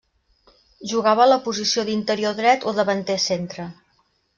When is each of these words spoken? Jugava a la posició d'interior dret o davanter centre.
Jugava 0.93 1.23
a 1.27 1.29
la 1.33 1.39
posició 1.49 1.85
d'interior 1.91 2.37
dret 2.43 2.69
o 2.73 2.77
davanter 2.83 3.23
centre. 3.31 3.73